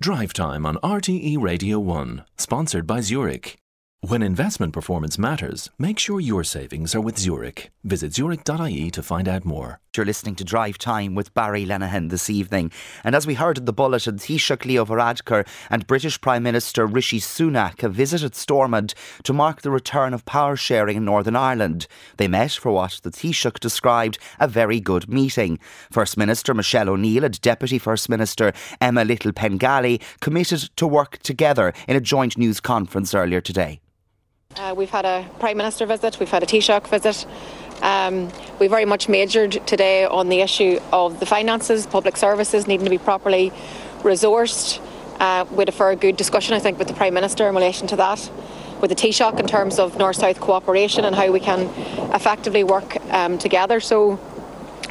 Drive 0.00 0.32
Time 0.32 0.66
on 0.66 0.76
RTE 0.82 1.40
Radio 1.40 1.78
1, 1.78 2.24
sponsored 2.36 2.84
by 2.84 3.00
Zurich. 3.00 3.56
When 4.06 4.22
investment 4.22 4.74
performance 4.74 5.18
matters, 5.18 5.70
make 5.78 5.98
sure 5.98 6.20
your 6.20 6.44
savings 6.44 6.94
are 6.94 7.00
with 7.00 7.18
Zurich. 7.18 7.70
Visit 7.84 8.12
zurich.ie 8.12 8.90
to 8.90 9.02
find 9.02 9.26
out 9.26 9.46
more. 9.46 9.80
You're 9.96 10.04
listening 10.04 10.34
to 10.34 10.44
Drive 10.44 10.76
Time 10.76 11.14
with 11.14 11.32
Barry 11.32 11.64
Lenihan 11.64 12.10
this 12.10 12.28
evening. 12.28 12.70
And 13.02 13.14
as 13.14 13.26
we 13.26 13.32
heard 13.32 13.56
in 13.56 13.64
the 13.64 13.72
bulletin, 13.72 14.18
Taoiseach 14.18 14.66
Leo 14.66 14.84
Varadkar 14.84 15.48
and 15.70 15.86
British 15.86 16.20
Prime 16.20 16.42
Minister 16.42 16.84
Rishi 16.84 17.18
Sunak 17.18 17.80
have 17.80 17.94
visited 17.94 18.34
Stormont 18.34 18.94
to 19.22 19.32
mark 19.32 19.62
the 19.62 19.70
return 19.70 20.12
of 20.12 20.26
power 20.26 20.54
sharing 20.54 20.98
in 20.98 21.06
Northern 21.06 21.34
Ireland. 21.34 21.86
They 22.18 22.28
met 22.28 22.52
for 22.52 22.72
what 22.72 23.00
the 23.02 23.10
Taoiseach 23.10 23.58
described 23.58 24.18
a 24.38 24.46
very 24.46 24.80
good 24.80 25.08
meeting. 25.08 25.58
First 25.90 26.18
Minister 26.18 26.52
Michelle 26.52 26.90
O'Neill 26.90 27.24
and 27.24 27.40
Deputy 27.40 27.78
First 27.78 28.10
Minister 28.10 28.52
Emma 28.82 29.02
Little 29.02 29.32
Pengelly 29.32 29.98
committed 30.20 30.68
to 30.76 30.86
work 30.86 31.20
together 31.20 31.72
in 31.88 31.96
a 31.96 32.02
joint 32.02 32.36
news 32.36 32.60
conference 32.60 33.14
earlier 33.14 33.40
today. 33.40 33.80
Uh, 34.56 34.72
we've 34.76 34.90
had 34.90 35.04
a 35.04 35.28
Prime 35.40 35.56
Minister 35.56 35.84
visit, 35.84 36.20
we've 36.20 36.30
had 36.30 36.44
a 36.44 36.46
Taoiseach 36.46 36.86
visit. 36.86 37.26
Um, 37.82 38.30
we 38.60 38.68
very 38.68 38.84
much 38.84 39.08
majored 39.08 39.66
today 39.66 40.04
on 40.04 40.28
the 40.28 40.42
issue 40.42 40.78
of 40.92 41.18
the 41.18 41.26
finances, 41.26 41.86
public 41.86 42.16
services 42.16 42.68
needing 42.68 42.84
to 42.84 42.90
be 42.90 42.98
properly 42.98 43.50
resourced. 44.02 44.80
Uh, 45.18 45.44
we 45.50 45.58
had 45.58 45.68
a 45.68 45.72
very 45.72 45.96
good 45.96 46.16
discussion, 46.16 46.54
I 46.54 46.60
think, 46.60 46.78
with 46.78 46.86
the 46.86 46.94
Prime 46.94 47.14
Minister 47.14 47.48
in 47.48 47.54
relation 47.54 47.88
to 47.88 47.96
that, 47.96 48.30
with 48.80 48.90
the 48.90 48.96
Taoiseach 48.96 49.40
in 49.40 49.48
terms 49.48 49.80
of 49.80 49.98
North 49.98 50.16
South 50.16 50.38
cooperation 50.38 51.04
and 51.04 51.16
how 51.16 51.32
we 51.32 51.40
can 51.40 51.62
effectively 52.14 52.62
work 52.62 52.96
um, 53.12 53.38
together. 53.38 53.80
So 53.80 54.20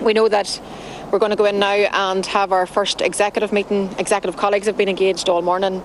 we 0.02 0.12
know 0.12 0.28
that 0.28 0.62
we're 1.10 1.20
going 1.20 1.32
to 1.32 1.38
go 1.38 1.46
in 1.46 1.60
now 1.60 1.72
and 1.72 2.26
have 2.26 2.52
our 2.52 2.66
first 2.66 3.00
executive 3.00 3.54
meeting. 3.54 3.96
Executive 3.98 4.36
colleagues 4.36 4.68
have 4.68 4.76
been 4.76 4.90
engaged 4.90 5.30
all 5.30 5.42
morning, 5.42 5.82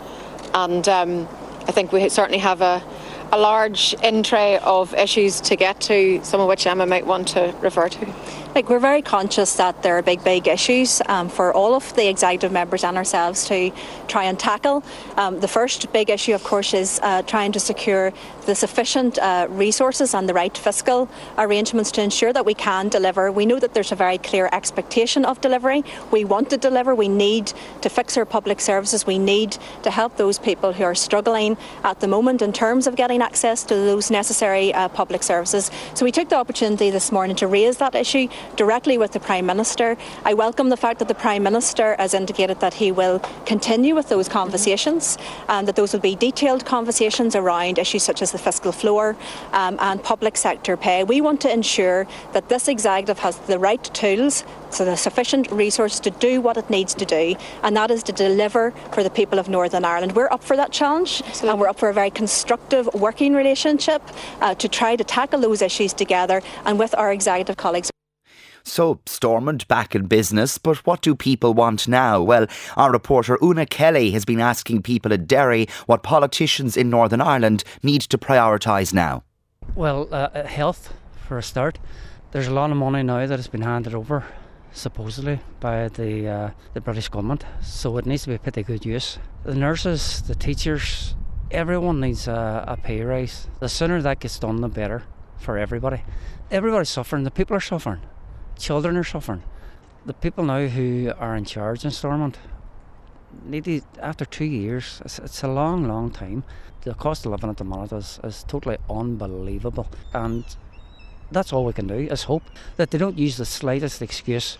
and 0.52 0.88
um, 0.88 1.28
I 1.68 1.70
think 1.70 1.92
we 1.92 2.08
certainly 2.08 2.38
have 2.38 2.60
a 2.60 2.82
a 3.32 3.38
large 3.38 3.94
in 4.02 4.22
tray 4.22 4.58
of 4.58 4.94
issues 4.94 5.40
to 5.42 5.56
get 5.56 5.80
to, 5.82 6.24
some 6.24 6.40
of 6.40 6.48
which 6.48 6.66
Emma 6.66 6.86
might 6.86 7.06
want 7.06 7.28
to 7.28 7.54
refer 7.60 7.88
to. 7.88 8.06
Like 8.58 8.70
we're 8.70 8.80
very 8.80 9.02
conscious 9.02 9.54
that 9.54 9.84
there 9.84 9.96
are 9.98 10.02
big, 10.02 10.24
big 10.24 10.48
issues 10.48 11.00
um, 11.06 11.28
for 11.28 11.54
all 11.54 11.76
of 11.76 11.94
the 11.94 12.08
executive 12.08 12.50
members 12.50 12.82
and 12.82 12.96
ourselves 12.96 13.44
to 13.44 13.70
try 14.08 14.24
and 14.24 14.36
tackle. 14.36 14.82
Um, 15.16 15.38
the 15.38 15.46
first 15.46 15.92
big 15.92 16.10
issue, 16.10 16.34
of 16.34 16.42
course, 16.42 16.74
is 16.74 16.98
uh, 17.04 17.22
trying 17.22 17.52
to 17.52 17.60
secure 17.60 18.12
the 18.46 18.56
sufficient 18.56 19.16
uh, 19.18 19.46
resources 19.48 20.12
and 20.12 20.28
the 20.28 20.34
right 20.34 20.58
fiscal 20.58 21.08
arrangements 21.36 21.92
to 21.92 22.02
ensure 22.02 22.32
that 22.32 22.44
we 22.44 22.54
can 22.54 22.88
deliver. 22.88 23.30
We 23.30 23.46
know 23.46 23.60
that 23.60 23.74
there's 23.74 23.92
a 23.92 23.94
very 23.94 24.18
clear 24.18 24.48
expectation 24.52 25.24
of 25.24 25.40
delivery. 25.40 25.84
We 26.10 26.24
want 26.24 26.50
to 26.50 26.56
deliver. 26.56 26.96
We 26.96 27.08
need 27.08 27.52
to 27.82 27.88
fix 27.88 28.16
our 28.16 28.24
public 28.24 28.60
services. 28.60 29.06
We 29.06 29.20
need 29.20 29.56
to 29.84 29.90
help 29.92 30.16
those 30.16 30.40
people 30.40 30.72
who 30.72 30.82
are 30.82 30.96
struggling 30.96 31.56
at 31.84 32.00
the 32.00 32.08
moment 32.08 32.42
in 32.42 32.52
terms 32.52 32.88
of 32.88 32.96
getting 32.96 33.22
access 33.22 33.62
to 33.64 33.74
those 33.76 34.10
necessary 34.10 34.74
uh, 34.74 34.88
public 34.88 35.22
services. 35.22 35.70
So 35.94 36.04
we 36.04 36.10
took 36.10 36.28
the 36.28 36.36
opportunity 36.36 36.90
this 36.90 37.12
morning 37.12 37.36
to 37.36 37.46
raise 37.46 37.76
that 37.76 37.94
issue 37.94 38.26
directly 38.56 38.98
with 38.98 39.12
the 39.12 39.20
Prime 39.20 39.46
Minister. 39.46 39.96
I 40.24 40.34
welcome 40.34 40.68
the 40.68 40.76
fact 40.76 40.98
that 40.98 41.08
the 41.08 41.14
Prime 41.14 41.42
Minister 41.42 41.96
has 41.98 42.14
indicated 42.14 42.60
that 42.60 42.74
he 42.74 42.92
will 42.92 43.20
continue 43.46 43.94
with 43.94 44.08
those 44.08 44.28
conversations 44.28 45.18
and 45.48 45.66
that 45.68 45.76
those 45.76 45.92
will 45.92 46.00
be 46.00 46.16
detailed 46.16 46.64
conversations 46.64 47.34
around 47.34 47.78
issues 47.78 48.02
such 48.02 48.22
as 48.22 48.32
the 48.32 48.38
fiscal 48.38 48.72
floor 48.72 49.16
um, 49.52 49.76
and 49.80 50.02
public 50.02 50.36
sector 50.36 50.76
pay. 50.76 51.04
We 51.04 51.20
want 51.20 51.40
to 51.42 51.52
ensure 51.52 52.06
that 52.32 52.48
this 52.48 52.68
executive 52.68 53.18
has 53.20 53.38
the 53.38 53.58
right 53.58 53.82
tools, 53.94 54.44
so 54.70 54.84
the 54.84 54.96
sufficient 54.96 55.50
resources 55.50 56.00
to 56.00 56.10
do 56.10 56.40
what 56.40 56.56
it 56.56 56.68
needs 56.70 56.94
to 56.94 57.04
do, 57.04 57.36
and 57.62 57.76
that 57.76 57.90
is 57.90 58.02
to 58.04 58.12
deliver 58.12 58.72
for 58.92 59.02
the 59.02 59.10
people 59.10 59.38
of 59.38 59.48
Northern 59.48 59.84
Ireland. 59.84 60.12
We're 60.12 60.30
up 60.30 60.44
for 60.44 60.56
that 60.56 60.72
challenge, 60.72 61.22
Absolutely. 61.22 61.50
and 61.50 61.60
we're 61.60 61.68
up 61.68 61.78
for 61.78 61.88
a 61.88 61.94
very 61.94 62.10
constructive 62.10 62.88
working 62.94 63.34
relationship 63.34 64.02
uh, 64.40 64.54
to 64.56 64.68
try 64.68 64.96
to 64.96 65.04
tackle 65.04 65.40
those 65.40 65.62
issues 65.62 65.92
together 65.92 66.42
and 66.64 66.78
with 66.78 66.94
our 66.96 67.12
executive 67.12 67.56
colleagues. 67.56 67.90
So, 68.68 69.00
Stormont 69.06 69.66
back 69.66 69.94
in 69.94 70.06
business, 70.06 70.58
but 70.58 70.86
what 70.86 71.00
do 71.00 71.14
people 71.14 71.54
want 71.54 71.88
now? 71.88 72.20
Well, 72.20 72.46
our 72.76 72.92
reporter 72.92 73.38
Una 73.42 73.64
Kelly 73.64 74.10
has 74.10 74.26
been 74.26 74.40
asking 74.40 74.82
people 74.82 75.10
at 75.12 75.26
Derry 75.26 75.66
what 75.86 76.02
politicians 76.02 76.76
in 76.76 76.90
Northern 76.90 77.22
Ireland 77.22 77.64
need 77.82 78.02
to 78.02 78.18
prioritise 78.18 78.92
now. 78.92 79.24
Well, 79.74 80.06
uh, 80.12 80.28
uh, 80.34 80.46
health 80.46 80.92
for 81.26 81.38
a 81.38 81.42
start. 81.42 81.78
There's 82.32 82.46
a 82.46 82.52
lot 82.52 82.70
of 82.70 82.76
money 82.76 83.02
now 83.02 83.26
that 83.26 83.38
has 83.38 83.48
been 83.48 83.62
handed 83.62 83.94
over, 83.94 84.24
supposedly, 84.70 85.40
by 85.60 85.88
the 85.88 86.28
uh, 86.28 86.50
the 86.74 86.82
British 86.82 87.08
government, 87.08 87.46
so 87.62 87.96
it 87.96 88.04
needs 88.04 88.24
to 88.24 88.28
be 88.28 88.38
put 88.38 88.54
to 88.54 88.62
good 88.62 88.84
use. 88.84 89.18
The 89.44 89.54
nurses, 89.54 90.22
the 90.22 90.34
teachers, 90.34 91.14
everyone 91.50 92.00
needs 92.00 92.28
a, 92.28 92.64
a 92.68 92.76
pay 92.76 93.00
rise. 93.00 93.48
The 93.60 93.68
sooner 93.70 94.02
that 94.02 94.20
gets 94.20 94.38
done, 94.38 94.60
the 94.60 94.68
better 94.68 95.04
for 95.38 95.56
everybody. 95.56 96.02
Everybody's 96.50 96.90
suffering, 96.90 97.24
the 97.24 97.30
people 97.30 97.56
are 97.56 97.60
suffering 97.60 98.00
children 98.58 98.96
are 98.96 99.04
suffering. 99.04 99.42
The 100.06 100.14
people 100.14 100.44
now 100.44 100.66
who 100.66 101.12
are 101.18 101.36
in 101.36 101.44
charge 101.44 101.84
in 101.84 101.90
Stormont 101.90 102.38
to, 103.50 103.80
after 104.00 104.24
two 104.24 104.44
years, 104.44 105.00
it's, 105.04 105.18
it's, 105.18 105.42
a 105.42 105.48
long, 105.48 105.86
long 105.86 106.10
time. 106.10 106.44
The 106.82 106.94
cost 106.94 107.26
of 107.26 107.32
living 107.32 107.50
at 107.50 107.56
the 107.56 107.64
moment 107.64 107.92
is, 107.92 108.18
is 108.24 108.44
totally 108.44 108.78
unbelievable. 108.88 109.88
And 110.14 110.44
that's 111.30 111.52
all 111.52 111.64
we 111.64 111.72
can 111.72 111.86
do 111.86 111.94
is 111.94 112.24
hope 112.24 112.44
that 112.76 112.90
they 112.90 112.98
don't 112.98 113.18
use 113.18 113.36
the 113.36 113.44
slightest 113.44 114.00
excuse 114.02 114.58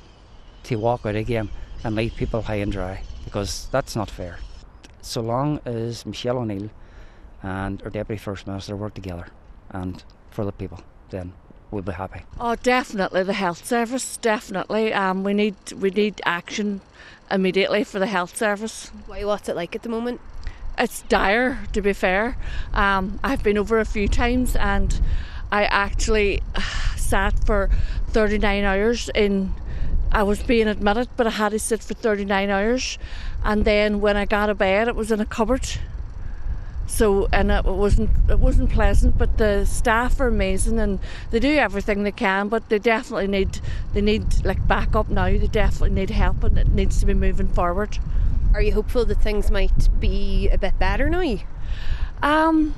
to 0.65 0.77
walk 0.77 1.07
out 1.07 1.17
again 1.17 1.51
and 1.85 1.95
leave 1.95 2.15
people 2.15 2.43
high 2.43 2.57
and 2.57 2.73
dry 2.73 3.03
because 3.25 3.69
that's 3.71 3.97
not 3.97 4.11
fair. 4.11 4.39
So 5.01 5.21
long 5.21 5.61
as 5.65 6.05
Michelle 6.05 6.39
O'Neill 6.39 6.71
and 7.43 7.83
our 7.83 7.91
Deputy 7.91 8.19
First 8.19 8.47
Minister 8.47 8.77
work 8.77 8.95
together 8.95 9.29
and 9.71 10.03
for 10.31 10.45
the 10.45 10.53
people, 10.53 10.83
then 11.11 11.33
we'll 11.71 11.83
be 11.83 11.93
happy. 11.93 12.23
Oh, 12.39 12.55
definitely 12.57 13.23
the 13.23 13.33
health 13.33 13.65
service. 13.65 14.17
Definitely, 14.17 14.93
um, 14.93 15.25
we 15.25 15.35
need 15.35 15.57
we 15.73 15.91
need 15.91 16.21
action 16.25 16.81
immediately 17.31 17.85
for 17.85 17.99
the 17.99 18.07
health 18.07 18.37
service. 18.37 18.91
Why? 19.07 19.25
What's 19.25 19.49
it 19.49 19.57
like 19.57 19.75
at 19.75 19.83
the 19.83 19.89
moment? 19.89 20.21
It's 20.79 21.03
dire, 21.03 21.59
to 21.73 21.83
be 21.83 21.93
fair. 21.93 22.37
Um, 22.73 23.19
I've 23.25 23.43
been 23.43 23.59
over 23.59 23.81
a 23.81 23.85
few 23.85 24.09
times, 24.09 24.55
and 24.55 25.01
I 25.51 25.65
actually 25.65 26.43
sat 26.97 27.45
for 27.45 27.69
39 28.11 28.65
hours 28.65 29.11
in. 29.15 29.55
I 30.11 30.23
was 30.23 30.43
being 30.43 30.69
admitted, 30.69 31.11
but 31.19 31.27
I 31.27 31.31
had 31.31 31.51
to 31.51 31.59
sit 31.59 31.83
for 31.83 31.93
39 31.93 32.49
hours, 32.49 32.99
and 33.45 33.67
then 33.67 34.01
when 34.01 34.17
I 34.17 34.25
got 34.25 34.49
a 34.49 34.55
bed, 34.55 34.89
it 34.89 34.97
was 34.97 35.13
in 35.13 35.21
a 35.21 35.27
cupboard 35.27 35.69
so 36.89 37.29
and 37.33 37.51
it 37.51 37.65
wasn't 37.65 38.11
it 38.29 38.39
wasn't 38.41 38.71
pleasant, 38.71 39.19
but 39.19 39.39
the 39.39 39.65
staff 39.67 40.19
are 40.21 40.27
amazing 40.27 40.81
and 40.81 40.99
they 41.31 41.39
do 41.39 41.57
everything 41.57 42.03
they 42.03 42.13
can. 42.13 42.49
But 42.49 42.69
they 42.71 42.79
definitely 42.79 43.29
need 43.29 43.61
they 43.93 44.01
need 44.01 44.45
like 44.45 44.67
backup 44.67 45.09
now. 45.09 45.27
They 45.27 45.47
definitely 45.47 45.95
need 45.95 46.11
help 46.11 46.43
and 46.43 46.59
it 46.59 46.69
needs 46.69 46.99
to 47.01 47.07
be 47.07 47.15
moving 47.15 47.49
forward. 47.49 47.99
Are 48.55 48.63
you 48.63 48.73
hopeful 48.73 49.05
that 49.05 49.21
things 49.21 49.51
might 49.51 49.89
be 50.01 50.49
a 50.49 50.59
bit 50.59 50.79
better 50.79 51.09
now? 51.09 51.39
Um. 52.23 52.75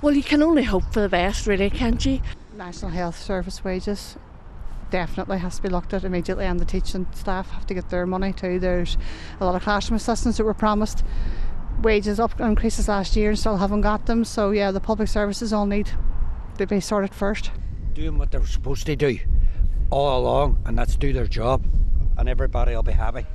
Well, 0.00 0.14
you 0.14 0.22
can 0.22 0.42
only 0.42 0.62
hope 0.62 0.94
for 0.94 1.00
the 1.00 1.10
best, 1.10 1.46
really, 1.46 1.68
can't 1.68 2.02
you? 2.06 2.22
National 2.56 2.90
Health 2.90 3.20
Service 3.20 3.62
wages 3.62 4.16
definitely 4.90 5.38
has 5.38 5.56
to 5.56 5.62
be 5.62 5.68
looked 5.68 5.92
at 5.92 6.04
immediately, 6.04 6.46
and 6.46 6.58
the 6.58 6.64
teaching 6.64 7.06
staff 7.12 7.50
have 7.50 7.66
to 7.66 7.74
get 7.74 7.90
their 7.90 8.06
money 8.06 8.32
too. 8.32 8.58
There's 8.58 8.96
a 9.40 9.44
lot 9.44 9.54
of 9.54 9.62
classroom 9.62 9.96
assistants 9.96 10.38
that 10.38 10.44
were 10.44 10.54
promised 10.54 11.04
wages 11.82 12.20
up 12.20 12.40
increases 12.40 12.88
last 12.88 13.16
year 13.16 13.30
and 13.30 13.38
still 13.38 13.56
haven't 13.56 13.80
got 13.82 14.06
them. 14.06 14.24
So 14.24 14.50
yeah, 14.50 14.70
the 14.70 14.80
public 14.80 15.08
services 15.08 15.52
all 15.52 15.66
need 15.66 15.90
to 16.58 16.66
be 16.66 16.80
sorted 16.80 17.14
first. 17.14 17.50
Doing 17.94 18.18
what 18.18 18.30
they're 18.30 18.46
supposed 18.46 18.86
to 18.86 18.96
do 18.96 19.18
all 19.90 20.20
along, 20.20 20.62
and 20.64 20.78
that's 20.78 20.96
do 20.96 21.12
their 21.12 21.26
job, 21.26 21.64
and 22.16 22.28
everybody 22.28 22.74
will 22.74 22.82
be 22.82 22.92
happy. 22.92 23.26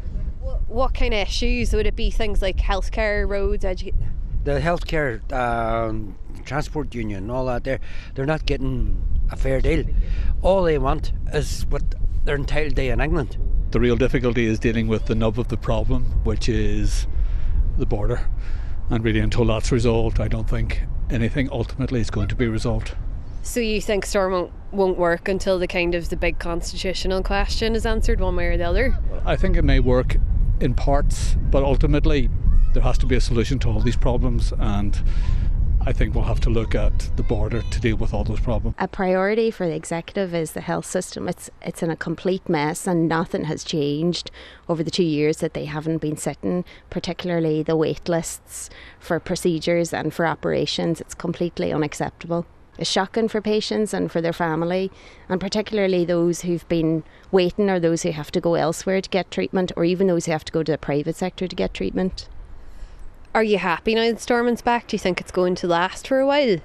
What 0.67 0.93
kind 0.93 1.13
of 1.13 1.19
issues 1.19 1.73
would 1.73 1.85
it 1.85 1.95
be? 1.95 2.09
Things 2.09 2.41
like 2.41 2.57
healthcare, 2.57 3.27
roads, 3.27 3.65
education. 3.65 4.11
The 4.43 4.59
healthcare, 4.59 5.31
um, 5.33 6.15
transport 6.45 6.93
union, 6.93 7.29
all 7.29 7.45
that. 7.45 7.63
They're 7.63 7.79
they're 8.13 8.25
not 8.25 8.45
getting 8.45 9.01
a 9.31 9.35
fair 9.35 9.59
deal. 9.59 9.85
All 10.41 10.63
they 10.63 10.77
want 10.77 11.11
is 11.33 11.65
what 11.67 11.83
they're 12.23 12.35
entitled 12.35 12.75
to 12.75 12.85
in 12.85 13.01
England. 13.01 13.37
The 13.71 13.79
real 13.79 13.95
difficulty 13.95 14.45
is 14.45 14.59
dealing 14.59 14.87
with 14.87 15.07
the 15.07 15.15
nub 15.15 15.39
of 15.39 15.47
the 15.47 15.57
problem, 15.57 16.03
which 16.23 16.47
is 16.47 17.07
the 17.77 17.85
border. 17.85 18.27
And 18.89 19.03
really, 19.03 19.19
until 19.19 19.45
that's 19.45 19.71
resolved, 19.71 20.19
I 20.19 20.27
don't 20.27 20.49
think 20.49 20.83
anything 21.09 21.49
ultimately 21.51 22.01
is 22.01 22.09
going 22.09 22.27
to 22.29 22.35
be 22.35 22.47
resolved. 22.47 22.95
So 23.41 23.59
you 23.59 23.79
think 23.79 24.05
Stormont 24.05 24.51
won't 24.71 24.97
work 24.97 25.27
until 25.27 25.59
the 25.59 25.67
kind 25.67 25.95
of 25.95 26.09
the 26.09 26.17
big 26.17 26.39
constitutional 26.39 27.21
question 27.23 27.75
is 27.75 27.85
answered 27.85 28.19
one 28.19 28.35
way 28.35 28.47
or 28.47 28.57
the 28.57 28.63
other? 28.63 28.97
I 29.25 29.35
think 29.35 29.55
it 29.55 29.63
may 29.63 29.79
work 29.79 30.17
in 30.59 30.73
parts, 30.73 31.35
but 31.51 31.63
ultimately 31.63 32.29
there 32.73 32.83
has 32.83 32.97
to 32.99 33.05
be 33.05 33.15
a 33.15 33.21
solution 33.21 33.59
to 33.59 33.69
all 33.69 33.79
these 33.79 33.95
problems 33.95 34.51
and 34.57 34.99
I 35.87 35.93
think 35.93 36.15
we'll 36.15 36.23
have 36.23 36.39
to 36.41 36.49
look 36.49 36.73
at 36.73 37.11
the 37.15 37.21
border 37.21 37.61
to 37.61 37.79
deal 37.79 37.95
with 37.95 38.11
all 38.11 38.23
those 38.23 38.39
problems. 38.39 38.75
A 38.79 38.87
priority 38.87 39.51
for 39.51 39.67
the 39.67 39.75
executive 39.75 40.33
is 40.33 40.53
the 40.53 40.61
health 40.61 40.85
system. 40.85 41.27
It's 41.27 41.51
it's 41.61 41.83
in 41.83 41.91
a 41.91 41.95
complete 41.95 42.49
mess 42.49 42.87
and 42.87 43.07
nothing 43.07 43.43
has 43.43 43.63
changed 43.63 44.31
over 44.67 44.83
the 44.83 44.89
two 44.89 45.03
years 45.03 45.37
that 45.37 45.53
they 45.53 45.65
haven't 45.65 45.99
been 45.99 46.17
sitting, 46.17 46.65
particularly 46.89 47.61
the 47.61 47.75
wait 47.75 48.09
lists 48.09 48.71
for 48.99 49.19
procedures 49.19 49.93
and 49.93 50.11
for 50.11 50.25
operations. 50.25 51.01
It's 51.01 51.13
completely 51.13 51.71
unacceptable. 51.71 52.47
It's 52.79 52.89
shocking 52.89 53.27
for 53.27 53.39
patients 53.39 53.93
and 53.93 54.11
for 54.11 54.21
their 54.21 54.33
family, 54.33 54.91
and 55.29 55.39
particularly 55.39 56.03
those 56.03 56.41
who've 56.41 56.67
been 56.67 57.03
waiting 57.31 57.69
or 57.69 57.79
those 57.79 58.01
who 58.01 58.11
have 58.11 58.31
to 58.31 58.41
go 58.41 58.55
elsewhere 58.55 59.01
to 59.01 59.09
get 59.09 59.29
treatment, 59.31 59.71
or 59.77 59.85
even 59.85 60.07
those 60.07 60.25
who 60.25 60.31
have 60.31 60.45
to 60.45 60.51
go 60.51 60.63
to 60.63 60.71
the 60.71 60.77
private 60.77 61.15
sector 61.15 61.47
to 61.47 61.55
get 61.55 61.73
treatment. 61.73 62.27
Are 63.35 63.43
you 63.43 63.57
happy 63.57 63.95
now 63.95 64.09
that 64.09 64.21
Stormont's 64.21 64.61
back? 64.61 64.87
Do 64.87 64.95
you 64.95 64.99
think 64.99 65.19
it's 65.19 65.29
going 65.29 65.55
to 65.55 65.67
last 65.67 66.07
for 66.07 66.21
a 66.21 66.25
while? 66.25 66.59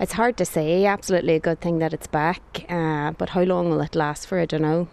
It's 0.00 0.14
hard 0.14 0.38
to 0.38 0.46
say. 0.46 0.86
Absolutely 0.86 1.34
a 1.34 1.38
good 1.38 1.60
thing 1.60 1.80
that 1.80 1.92
it's 1.92 2.06
back, 2.06 2.64
uh, 2.70 3.10
but 3.10 3.28
how 3.28 3.42
long 3.42 3.68
will 3.68 3.82
it 3.82 3.94
last 3.94 4.26
for? 4.26 4.38
I 4.38 4.46
don't 4.46 4.62
know 4.62 4.88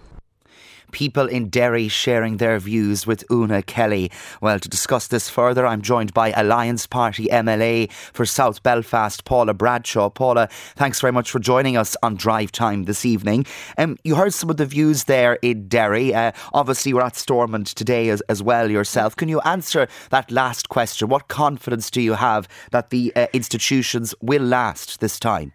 people 0.92 1.28
in 1.28 1.50
Derry 1.50 1.88
sharing 1.88 2.38
their 2.38 2.60
views 2.60 3.06
with 3.06 3.24
Una 3.32 3.62
Kelly. 3.62 4.12
Well, 4.42 4.60
to 4.60 4.70
discuss 4.70 5.08
this 5.08 5.30
further, 5.30 5.66
I'm 5.66 5.82
joined 5.82 6.14
by 6.14 6.32
Alliance 6.32 6.88
Party 6.88 7.28
MLA 7.28 7.92
for 7.92 8.26
South 8.26 8.64
Belfast, 8.64 9.26
Paula 9.26 9.54
Bradshaw. 9.54 10.10
Paula, 10.10 10.48
thanks 10.76 11.00
very 11.02 11.14
much 11.14 11.32
for 11.32 11.40
joining 11.40 11.78
us 11.78 11.96
on 12.04 12.16
Drive 12.16 12.52
Time 12.52 12.86
this 12.86 13.06
evening. 13.06 13.46
Um, 13.78 13.98
you 14.04 14.16
heard 14.16 14.34
some 14.34 14.50
of 14.50 14.58
the 14.58 14.66
views 14.66 15.06
there 15.06 15.36
in 15.42 15.68
Derry. 15.68 16.14
Uh, 16.14 16.32
obviously, 16.54 16.94
we're 16.94 17.02
at 17.02 17.16
Stormont 17.16 17.68
today 17.68 18.10
as, 18.10 18.22
as 18.22 18.42
well 18.42 18.70
yourself. 18.70 19.16
Can 19.16 19.30
you 19.30 19.40
answer 19.42 19.88
that 20.10 20.32
last 20.32 20.70
question? 20.70 21.10
What 21.10 21.28
confidence 21.28 21.90
do 21.92 22.02
you 22.02 22.14
have 22.14 22.48
that 22.72 22.90
the 22.90 23.14
uh, 23.16 23.28
institutions 23.34 24.16
will 24.22 24.44
last 24.44 25.00
this 25.00 25.20
time? 25.20 25.54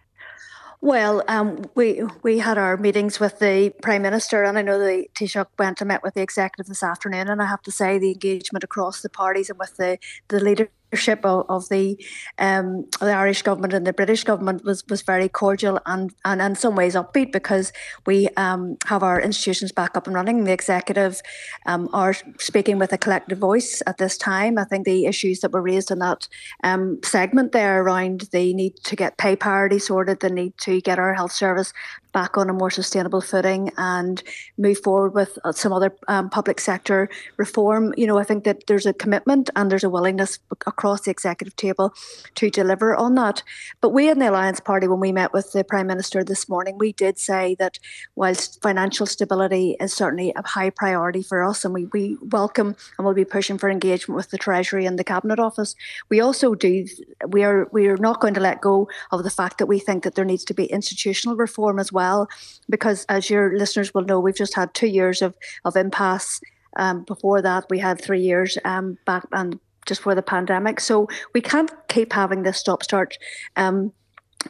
Well, 0.81 1.23
um, 1.27 1.65
we 1.75 2.03
we 2.21 2.39
had 2.39 2.57
our 2.57 2.77
meetings 2.77 3.19
with 3.19 3.39
the 3.39 3.73
Prime 3.81 4.01
Minister, 4.01 4.43
and 4.43 4.57
I 4.57 4.61
know 4.61 4.77
the 4.77 5.07
Taoiseach 5.15 5.47
went 5.57 5.81
and 5.81 5.87
met 5.87 6.03
with 6.03 6.13
the 6.13 6.21
executive 6.21 6.67
this 6.67 6.83
afternoon. 6.83 7.27
And 7.29 7.41
I 7.41 7.45
have 7.45 7.61
to 7.63 7.71
say, 7.71 7.97
the 7.97 8.11
engagement 8.11 8.63
across 8.63 9.01
the 9.01 9.09
parties 9.09 9.49
and 9.49 9.57
with 9.57 9.77
the 9.77 9.97
the 10.27 10.39
leader 10.39 10.69
of, 10.95 11.45
of 11.49 11.69
the 11.69 12.03
um, 12.37 12.85
the 12.99 13.11
Irish 13.11 13.41
government 13.41 13.73
and 13.73 13.85
the 13.85 13.93
British 13.93 14.23
government 14.23 14.63
was 14.63 14.83
was 14.87 15.01
very 15.01 15.29
cordial 15.29 15.79
and 15.85 16.13
and 16.23 16.41
in 16.41 16.55
some 16.55 16.75
ways 16.75 16.95
upbeat 16.95 17.31
because 17.31 17.71
we 18.05 18.27
um, 18.37 18.77
have 18.85 19.03
our 19.03 19.19
institutions 19.19 19.71
back 19.71 19.95
up 19.95 20.07
and 20.07 20.15
running. 20.15 20.43
The 20.43 20.53
executive 20.53 21.21
um, 21.65 21.89
are 21.93 22.15
speaking 22.39 22.79
with 22.79 22.93
a 22.93 22.97
collective 22.97 23.37
voice 23.37 23.81
at 23.87 23.97
this 23.97 24.17
time. 24.17 24.57
I 24.57 24.63
think 24.63 24.85
the 24.85 25.05
issues 25.05 25.39
that 25.41 25.51
were 25.51 25.61
raised 25.61 25.91
in 25.91 25.99
that 25.99 26.27
um, 26.63 26.99
segment 27.03 27.51
there 27.51 27.81
around 27.81 28.21
the 28.31 28.53
need 28.53 28.77
to 28.83 28.95
get 28.95 29.17
pay 29.17 29.35
parity 29.35 29.79
sorted, 29.79 30.19
the 30.19 30.29
need 30.29 30.57
to 30.59 30.81
get 30.81 30.99
our 30.99 31.13
health 31.13 31.31
service 31.31 31.73
back 32.15 32.37
on 32.37 32.49
a 32.49 32.53
more 32.53 32.71
sustainable 32.71 33.19
footing 33.19 33.69
and 33.77 34.23
move 34.57 34.79
forward 34.79 35.13
with 35.13 35.37
uh, 35.43 35.51
some 35.51 35.73
other 35.73 35.93
um, 36.07 36.29
public 36.29 36.61
sector 36.61 37.09
reform. 37.35 37.93
You 37.97 38.07
know, 38.07 38.17
I 38.17 38.23
think 38.23 38.45
that 38.45 38.67
there's 38.67 38.85
a 38.85 38.93
commitment 38.93 39.49
and 39.53 39.69
there's 39.69 39.83
a 39.83 39.89
willingness 39.89 40.39
across 40.65 41.01
the 41.01 41.11
executive 41.11 41.57
table 41.57 41.93
to 42.35 42.49
deliver 42.49 42.95
on 42.95 43.15
that. 43.15 43.43
But 43.81 43.89
we 43.89 44.09
in 44.09 44.19
the 44.19 44.29
Alliance 44.29 44.61
Party, 44.61 44.87
when 44.87 45.01
we 45.01 45.11
met 45.11 45.33
with 45.33 45.51
the 45.51 45.65
Prime 45.65 45.87
Minister 45.87 46.23
this 46.23 46.47
morning, 46.47 46.77
we 46.77 46.93
did 46.93 47.19
say 47.19 47.53
that 47.59 47.79
whilst 48.15 48.61
financial 48.61 49.05
stability 49.05 49.75
is 49.81 49.93
certainly 49.93 50.31
a 50.37 50.47
high 50.47 50.69
priority 50.69 51.21
for 51.21 51.43
us 51.43 51.65
and 51.65 51.73
we, 51.73 51.83
we 51.87 52.17
welcome 52.21 52.77
and 52.97 53.05
will 53.05 53.13
be 53.13 53.25
pushing 53.25 53.57
for 53.57 53.69
engagement 53.69 54.15
with 54.15 54.29
the 54.29 54.37
Treasury 54.37 54.85
and 54.85 54.97
the 54.97 55.03
Cabinet 55.03 55.37
Office, 55.37 55.75
we 56.07 56.21
also 56.21 56.55
do, 56.55 56.87
we 57.27 57.43
are, 57.43 57.67
we 57.73 57.87
are 57.87 57.97
not 57.97 58.21
going 58.21 58.35
to 58.35 58.39
let 58.39 58.61
go 58.61 58.87
of 59.11 59.25
the 59.25 59.29
fact 59.29 59.57
that 59.57 59.65
we 59.65 59.79
think 59.79 60.03
that 60.03 60.15
there 60.15 60.23
needs 60.23 60.45
to 60.45 60.53
be 60.53 60.65
institutional 60.67 61.35
reform 61.35 61.77
as 61.77 61.91
well 61.91 62.04
well, 62.05 62.27
because 62.69 63.05
as 63.09 63.29
your 63.29 63.57
listeners 63.57 63.93
will 63.93 64.05
know, 64.09 64.19
we've 64.19 64.43
just 64.43 64.55
had 64.55 64.73
two 64.73 64.87
years 64.99 65.21
of, 65.21 65.31
of 65.63 65.75
impasse. 65.75 66.41
Um, 66.77 67.03
before 67.03 67.41
that, 67.41 67.63
we 67.69 67.79
had 67.79 67.97
three 67.99 68.21
years 68.21 68.57
um, 68.65 68.97
back 69.05 69.23
and 69.31 69.59
just 69.87 70.01
for 70.01 70.15
the 70.15 70.21
pandemic. 70.21 70.79
So 70.79 71.07
we 71.33 71.41
can't 71.41 71.71
keep 71.87 72.13
having 72.13 72.43
this 72.43 72.57
stop 72.57 72.83
start 72.83 73.17
um, 73.55 73.93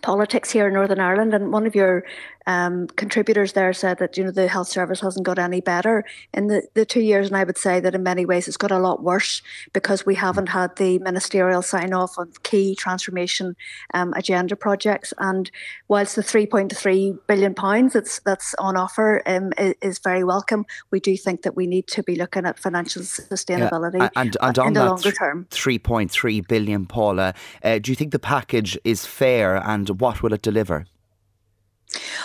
politics 0.02 0.52
here 0.52 0.68
in 0.68 0.74
Northern 0.74 1.00
Ireland. 1.00 1.34
And 1.34 1.52
one 1.52 1.68
of 1.68 1.76
your 1.76 2.04
um, 2.48 2.88
contributors 2.88 3.54
there 3.54 3.74
said 3.74 3.98
that 4.00 4.18
you 4.18 4.24
know 4.24 4.32
the 4.32 4.48
health 4.48 4.68
service 4.68 5.02
hasn't 5.02 5.26
got 5.26 5.40
any 5.40 5.62
better 5.62 6.04
in 6.34 6.48
the, 6.48 6.64
the 6.74 6.86
two 6.86 7.02
years, 7.02 7.28
and 7.28 7.38
I 7.38 7.44
would 7.44 7.58
say 7.58 7.80
that 7.80 7.96
in 7.96 8.04
many 8.04 8.26
ways 8.26 8.48
it's 8.48 8.58
got 8.58 8.72
a 8.72 8.80
lot 8.80 9.04
worse 9.04 9.42
because 9.74 10.06
we 10.06 10.16
haven't 10.16 10.50
had 10.50 10.76
the 10.76 11.00
ministerial 11.00 11.62
sign 11.62 11.94
off 11.94 12.18
on 12.18 12.32
key 12.44 12.76
transformation 12.76 13.56
um, 13.94 14.14
agenda 14.14 14.56
projects. 14.56 15.14
And 15.18 15.50
whilst 15.88 16.16
the 16.16 16.22
3.3 16.22 17.20
billion 17.28 17.56
pounds 17.56 17.94
that's 17.94 18.20
that's 18.20 18.54
on 18.60 18.78
offer 18.78 19.22
um, 19.26 19.52
is, 19.58 19.76
is, 19.82 20.00
very 20.00 20.24
welcome, 20.24 20.66
we 20.92 21.00
do 21.00 21.18
think 21.18 21.42
that 21.44 21.56
we 21.56 21.66
need 21.66 21.88
to 21.88 22.04
be 22.04 22.16
looking 22.16 22.46
at 22.46 22.60
financial 22.60 23.02
sustainability 23.02 24.00
yeah. 24.00 24.10
and, 24.16 24.38
and 24.42 24.60
on 24.60 24.68
in 24.68 24.74
the 24.74 24.82
that 24.82 24.90
longer 24.90 25.12
term. 25.12 25.48
3.3 25.50 26.48
billion, 26.48 26.86
Paula, 26.86 27.34
uh, 27.64 27.80
do 27.80 27.92
you 27.92 27.96
think 27.96 28.12
the 28.12 28.20
package 28.20 28.78
is 28.84 29.06
fair, 29.06 29.56
and 29.58 29.90
what 30.02 30.22
will 30.22 30.34
it 30.34 30.42
deliver? 30.42 30.86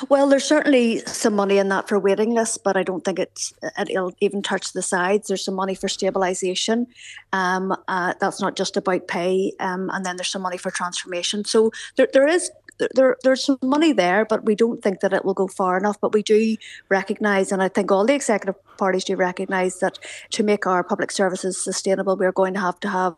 Well, 0.09 0.29
there's 0.29 0.45
certainly 0.45 1.01
some 1.01 1.35
money 1.35 1.59
in 1.59 1.69
that 1.69 1.89
for 1.89 1.99
waiting 1.99 2.31
lists, 2.31 2.59
but 2.59 2.77
I 2.77 2.83
don't 2.83 3.05
think 3.05 3.19
it's 3.19 3.53
it'll 3.79 4.13
even 4.21 4.43
touch 4.43 4.73
the 4.73 4.83
sides. 4.83 5.29
There's 5.29 5.45
some 5.45 5.55
money 5.55 5.75
for 5.75 5.89
stabilisation. 5.89 6.87
Um, 7.33 7.77
uh, 7.89 8.15
that's 8.21 8.41
not 8.41 8.57
just 8.57 8.77
about 8.77 9.09
pay, 9.09 9.53
um, 9.61 9.91
and 9.93 10.05
then 10.05 10.17
there's 10.17 10.29
some 10.29 10.43
money 10.43 10.57
for 10.57 10.71
transformation. 10.71 11.45
So 11.45 11.71
there, 11.97 12.09
there 12.13 12.27
is 12.27 12.51
there, 12.95 13.17
there's 13.23 13.45
some 13.45 13.59
money 13.63 13.93
there, 13.93 14.25
but 14.25 14.45
we 14.45 14.55
don't 14.55 14.83
think 14.83 15.01
that 15.01 15.13
it 15.13 15.25
will 15.25 15.35
go 15.35 15.47
far 15.47 15.77
enough. 15.77 16.01
But 16.01 16.13
we 16.13 16.23
do 16.23 16.57
recognise, 16.89 17.53
and 17.53 17.63
I 17.63 17.69
think 17.69 17.91
all 17.91 18.07
the 18.07 18.15
executive 18.15 18.57
parties 18.77 19.05
do 19.05 19.17
recognise 19.17 19.79
that 19.81 19.99
to 20.31 20.43
make 20.43 20.67
our 20.67 20.83
public 20.83 21.11
services 21.11 21.63
sustainable, 21.63 22.17
we're 22.17 22.33
going 22.33 22.55
to 22.55 22.61
have 22.61 22.81
to 22.81 22.89
have 22.89 23.15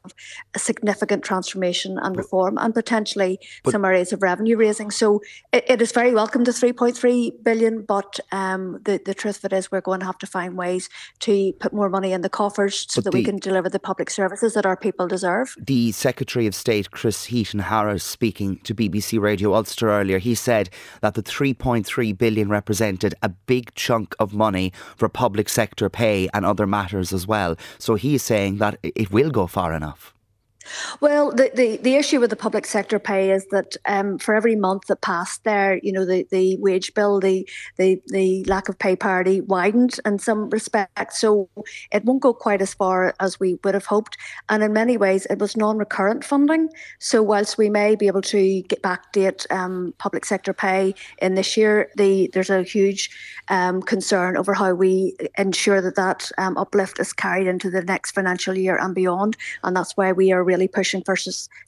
a 0.55 0.59
significant 0.59 1.23
transformation 1.25 1.99
and 1.99 2.17
reform, 2.17 2.59
and 2.59 2.75
potentially 2.75 3.39
some 3.71 3.85
areas 3.85 4.13
of 4.13 4.23
revenue 4.23 4.57
raising. 4.57 4.91
So 4.91 5.21
it, 5.53 5.65
it 5.69 5.83
is 5.83 5.93
very 5.93 6.13
welcome 6.13 6.45
to 6.45 6.51
3.3 6.51 7.43
billion, 7.43 7.83
but 7.83 8.21
um, 8.33 8.81
the 8.85 9.01
the 9.05 9.15
truth 9.15 9.39
of 9.39 9.53
it 9.53 9.57
is 9.57 9.71
we're 9.71 9.81
going 9.81 10.01
to 10.01 10.07
have 10.07 10.19
to 10.19 10.27
find 10.27 10.57
ways 10.57 10.89
to 11.21 11.53
put 11.61 11.73
more 11.73 11.89
money 11.89 12.13
in 12.13 12.23
the 12.23 12.29
coffers 12.29 12.87
so 12.89 13.01
that 13.01 13.11
the, 13.11 13.19
we 13.19 13.25
can 13.25 13.37
deliver 13.37 13.69
the 13.69 13.79
public 13.79 14.11
services 14.11 14.55
that 14.55 14.67
our 14.67 14.77
people 14.77 15.09
deserve. 15.09 15.55
The 15.59 15.93
Secretary 15.93 16.47
of 16.47 16.55
State 16.55 16.91
Chris 16.91 17.27
Heaton 17.27 17.61
Harris 17.61 18.05
speaking 18.05 18.59
to 18.65 18.75
BBC 18.75 19.21
Radio 19.21 19.52
Ulster 19.55 19.91
earlier, 19.91 20.19
he 20.19 20.35
said 20.35 20.71
that 21.01 21.15
the 21.15 21.23
3.3 21.23 22.17
billion 22.17 22.49
represented 22.49 23.15
a 23.23 23.29
big 23.29 23.75
chunk 23.75 24.15
of 24.19 24.35
money 24.35 24.73
for 24.97 25.09
public 25.09 25.49
sector 25.49 25.89
pay 25.89 26.29
and 26.35 26.45
other 26.45 26.67
matters 26.67 27.13
as 27.13 27.27
well. 27.27 27.57
So 27.79 27.95
he's 27.95 28.23
saying 28.23 28.59
that 28.59 28.79
it 28.83 29.11
will 29.11 29.31
go 29.31 29.47
far 29.47 29.73
enough. 29.75 30.15
Well, 31.01 31.31
the, 31.31 31.51
the, 31.55 31.77
the 31.79 31.97
issue 31.97 32.21
with 32.21 32.31
the 32.31 32.37
public 32.37 32.67
sector 32.67 32.99
pay 32.99 33.31
is 33.31 33.47
that 33.51 33.77
um, 33.87 34.19
for 34.19 34.35
every 34.35 34.57
month 34.57 34.87
that 34.89 35.01
passed 35.01 35.45
there, 35.45 35.79
you 35.83 35.93
know, 35.93 36.05
the, 36.05 36.27
the 36.31 36.57
wage 36.59 36.95
bill, 36.95 37.21
the, 37.21 37.49
the 37.77 38.01
the 38.09 38.45
lack 38.45 38.69
of 38.69 38.79
pay 38.79 38.97
parity 38.97 39.41
widened 39.41 39.99
in 40.05 40.19
some 40.19 40.51
respects. 40.51 41.21
So 41.21 41.49
it 41.91 42.05
won't 42.05 42.23
go 42.23 42.33
quite 42.33 42.63
as 42.63 42.75
far 42.75 43.15
as 43.21 43.41
we 43.41 43.59
would 43.65 43.75
have 43.75 43.87
hoped. 43.87 44.17
And 44.49 44.63
in 44.63 44.73
many 44.73 44.97
ways, 44.97 45.27
it 45.27 45.39
was 45.39 45.57
non-recurrent 45.57 46.25
funding. 46.25 46.69
So 46.99 47.23
whilst 47.23 47.59
we 47.59 47.71
may 47.71 47.97
be 47.97 48.07
able 48.07 48.23
to 48.23 48.63
get 48.63 48.83
backdate 48.83 49.51
um, 49.51 49.95
public 49.99 50.25
sector 50.25 50.53
pay 50.53 50.95
in 51.19 51.35
this 51.35 51.57
year, 51.57 51.91
the 51.97 52.31
there's 52.33 52.51
a 52.51 52.63
huge 52.63 53.11
um, 53.49 53.83
concern 53.83 54.37
over 54.37 54.55
how 54.55 54.75
we 54.75 55.17
ensure 55.39 55.81
that 55.81 55.97
that 55.97 56.31
um, 56.39 56.57
uplift 56.57 57.01
is 57.01 57.13
carried 57.13 57.47
into 57.47 57.71
the 57.71 57.83
next 57.83 58.13
financial 58.13 58.57
year 58.57 58.77
and 58.77 58.95
beyond. 58.95 59.37
And 59.63 59.77
that's 59.77 59.97
why 59.97 60.13
we 60.13 60.33
are 60.33 60.45
really 60.53 60.69
pushing 60.69 61.03
for 61.03 61.17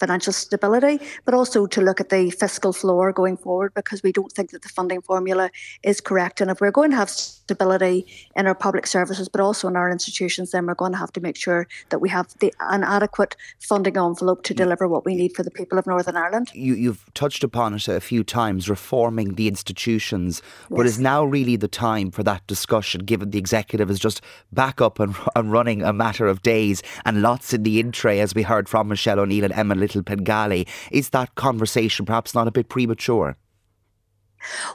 financial 0.00 0.32
stability, 0.32 0.96
but 1.24 1.34
also 1.34 1.66
to 1.66 1.80
look 1.80 2.00
at 2.00 2.08
the 2.10 2.30
fiscal 2.30 2.72
floor 2.72 3.12
going 3.12 3.36
forward 3.36 3.72
because 3.74 4.02
we 4.02 4.12
don't 4.12 4.32
think 4.32 4.50
that 4.50 4.62
the 4.62 4.68
funding 4.68 5.00
formula 5.02 5.50
is 5.82 6.00
correct. 6.00 6.40
And 6.40 6.50
if 6.50 6.60
we're 6.60 6.76
going 6.80 6.90
to 6.90 6.96
have 6.96 7.10
stability 7.44 8.06
in 8.36 8.46
our 8.46 8.54
public 8.54 8.86
services, 8.86 9.28
but 9.28 9.40
also 9.40 9.68
in 9.68 9.76
our 9.76 9.90
institutions, 9.90 10.50
then 10.50 10.66
we're 10.66 10.74
going 10.74 10.92
to 10.92 10.98
have 10.98 11.12
to 11.12 11.20
make 11.20 11.36
sure 11.36 11.66
that 11.90 11.98
we 11.98 12.08
have 12.08 12.26
the, 12.40 12.52
an 12.60 12.82
adequate 12.82 13.36
funding 13.58 13.96
envelope 13.96 14.42
to 14.44 14.54
mm. 14.54 14.56
deliver 14.56 14.88
what 14.88 15.04
we 15.04 15.14
need 15.14 15.34
for 15.36 15.42
the 15.42 15.50
people 15.50 15.78
of 15.78 15.86
Northern 15.86 16.16
Ireland. 16.16 16.50
You, 16.54 16.90
have 16.90 17.12
touched 17.14 17.44
upon 17.44 17.74
it 17.74 17.88
a 17.88 18.00
few 18.00 18.24
times, 18.24 18.68
reforming 18.68 19.34
the 19.34 19.48
institutions, 19.48 20.42
yes. 20.44 20.76
but 20.76 20.86
is 20.86 20.98
now 20.98 21.24
really 21.24 21.56
the 21.56 21.68
time 21.68 22.10
for 22.10 22.22
that 22.22 22.46
discussion, 22.46 23.04
given 23.04 23.30
the 23.30 23.38
executive 23.38 23.90
is 23.90 23.98
just 23.98 24.20
back 24.52 24.80
up 24.80 24.98
and, 24.98 25.14
and 25.36 25.52
running 25.52 25.82
a 25.82 25.92
matter 25.92 26.26
of 26.26 26.42
days 26.42 26.82
and 27.04 27.22
lots 27.22 27.52
in 27.52 27.62
the 27.62 27.78
in 27.80 27.92
tray, 27.92 28.20
as 28.20 28.34
we 28.34 28.42
heard 28.42 28.68
from 28.74 28.88
Michelle 28.88 29.20
O'Neill 29.20 29.44
and 29.44 29.52
Emma 29.52 29.76
Little 29.76 30.02
Pengelly. 30.02 30.66
Is 30.90 31.10
that 31.10 31.36
conversation 31.36 32.04
perhaps 32.04 32.34
not 32.34 32.48
a 32.48 32.50
bit 32.50 32.68
premature? 32.68 33.36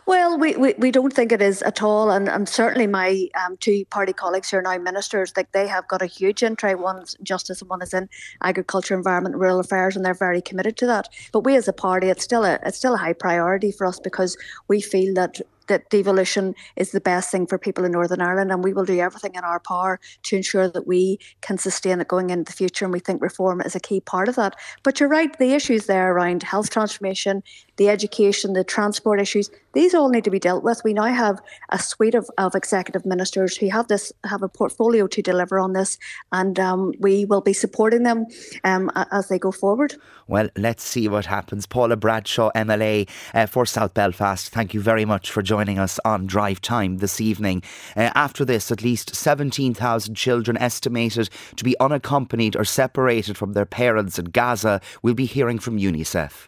Well, 0.05 0.39
we, 0.39 0.55
we, 0.55 0.73
we 0.77 0.89
don't 0.89 1.11
think 1.11 1.33
it 1.33 1.41
is 1.41 1.61
at 1.63 1.83
all, 1.83 2.09
and, 2.09 2.29
and 2.29 2.47
certainly 2.47 2.87
my 2.87 3.27
um, 3.35 3.57
two 3.57 3.83
party 3.89 4.13
colleagues 4.13 4.49
who 4.49 4.57
are 4.57 4.61
now 4.61 4.77
ministers, 4.77 5.33
like 5.35 5.51
they 5.51 5.67
have 5.67 5.85
got 5.89 6.01
a 6.01 6.05
huge 6.05 6.43
entry. 6.43 6.75
One's 6.75 7.17
justice 7.21 7.59
and 7.59 7.69
one 7.69 7.81
is 7.81 7.93
in 7.93 8.07
agriculture, 8.41 8.95
environment, 8.95 9.35
rural 9.35 9.59
affairs, 9.59 9.97
and 9.97 10.05
they're 10.05 10.13
very 10.13 10.41
committed 10.41 10.77
to 10.77 10.85
that. 10.85 11.09
But 11.33 11.41
we 11.41 11.57
as 11.57 11.67
a 11.67 11.73
party, 11.73 12.07
it's 12.07 12.23
still 12.23 12.45
a 12.45 12.57
it's 12.65 12.77
still 12.77 12.93
a 12.93 12.97
high 12.97 13.11
priority 13.11 13.73
for 13.73 13.85
us 13.85 13.99
because 13.99 14.37
we 14.69 14.79
feel 14.79 15.13
that 15.15 15.41
that 15.69 15.89
devolution 15.89 16.53
is 16.75 16.91
the 16.91 16.99
best 16.99 17.31
thing 17.31 17.47
for 17.47 17.57
people 17.57 17.85
in 17.85 17.93
Northern 17.93 18.21
Ireland, 18.21 18.51
and 18.51 18.63
we 18.63 18.73
will 18.73 18.85
do 18.85 18.99
everything 18.99 19.35
in 19.35 19.43
our 19.43 19.59
power 19.61 19.99
to 20.23 20.35
ensure 20.35 20.67
that 20.67 20.85
we 20.85 21.19
can 21.41 21.57
sustain 21.57 22.01
it 22.01 22.07
going 22.07 22.29
into 22.29 22.51
the 22.51 22.55
future. 22.55 22.85
And 22.85 22.93
we 22.93 22.99
think 22.99 23.21
reform 23.21 23.61
is 23.61 23.75
a 23.75 23.79
key 23.79 24.01
part 24.01 24.27
of 24.27 24.35
that. 24.35 24.55
But 24.83 24.99
you're 24.99 25.09
right, 25.09 25.35
the 25.39 25.53
issues 25.53 25.85
there 25.85 26.11
around 26.11 26.43
health 26.43 26.69
transformation, 26.69 27.41
the 27.77 27.89
education, 27.89 28.53
the 28.53 28.63
transport 28.63 29.21
issues, 29.21 29.49
these 29.73 29.93
all 29.93 30.09
need 30.09 30.23
to 30.23 30.31
be 30.31 30.39
dealt 30.39 30.63
with. 30.63 30.81
We 30.83 30.93
now 30.93 31.05
have 31.05 31.41
a 31.69 31.79
suite 31.79 32.15
of, 32.15 32.29
of 32.37 32.55
executive 32.55 33.05
ministers 33.05 33.57
who 33.57 33.69
have 33.69 33.87
this 33.87 34.11
have 34.23 34.43
a 34.43 34.49
portfolio 34.49 35.07
to 35.07 35.21
deliver 35.21 35.59
on 35.59 35.73
this, 35.73 35.97
and 36.31 36.59
um, 36.59 36.93
we 36.99 37.25
will 37.25 37.41
be 37.41 37.53
supporting 37.53 38.03
them 38.03 38.25
um, 38.63 38.91
as 39.11 39.27
they 39.27 39.39
go 39.39 39.51
forward. 39.51 39.95
Well, 40.27 40.49
let's 40.55 40.83
see 40.83 41.07
what 41.07 41.25
happens. 41.25 41.65
Paula 41.65 41.95
Bradshaw, 41.95 42.51
MLA 42.55 43.09
uh, 43.33 43.45
for 43.45 43.65
South 43.65 43.93
Belfast, 43.93 44.49
thank 44.49 44.73
you 44.73 44.81
very 44.81 45.05
much 45.05 45.31
for 45.31 45.41
joining 45.41 45.79
us 45.79 45.99
on 46.05 46.27
Drive 46.27 46.61
Time 46.61 46.97
this 46.97 47.19
evening. 47.19 47.63
Uh, 47.95 48.11
after 48.15 48.45
this, 48.45 48.71
at 48.71 48.83
least 48.83 49.15
17,000 49.15 50.15
children 50.15 50.57
estimated 50.57 51.29
to 51.55 51.63
be 51.63 51.79
unaccompanied 51.79 52.55
or 52.55 52.63
separated 52.63 53.37
from 53.37 53.53
their 53.53 53.65
parents 53.65 54.19
in 54.19 54.25
Gaza 54.25 54.81
will 55.01 55.13
be 55.13 55.25
hearing 55.25 55.59
from 55.59 55.77
UNICEF. 55.77 56.47